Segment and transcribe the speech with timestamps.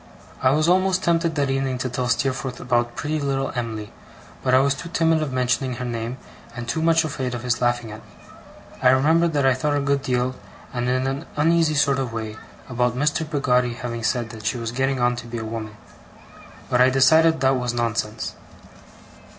[0.41, 3.91] I was almost tempted that evening to tell Steerforth about pretty little Em'ly,
[4.41, 6.17] but I was too timid of mentioning her name,
[6.55, 8.11] and too much afraid of his laughing at me.
[8.81, 10.33] I remember that I thought a good deal,
[10.73, 12.35] and in an uneasy sort of way,
[12.67, 13.29] about Mr.
[13.29, 15.77] Peggotty having said that she was getting on to be a woman;
[16.67, 18.33] but I decided that was nonsense.